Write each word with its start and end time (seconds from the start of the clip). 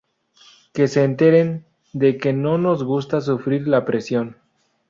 Que 0.73 0.87
se 0.87 1.03
enteren 1.03 1.63
de 1.93 2.17
que 2.17 2.33
no 2.33 2.57
nos 2.57 2.83
gusta 2.83 3.21
sufrir 3.21 3.67
la 3.67 3.85
presión 3.85 4.35